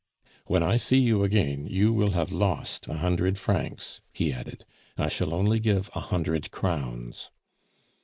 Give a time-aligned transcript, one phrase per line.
[0.47, 4.65] "When I see you again, you will have lost a hundred francs," he added.
[4.97, 7.29] "I shall only give a hundred crowns."